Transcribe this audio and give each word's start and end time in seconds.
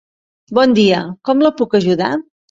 Bon 0.59 0.71
dia, 0.79 1.01
com 1.29 1.43
la 1.47 1.51
puc 1.59 1.77
ajudar? 1.81 2.09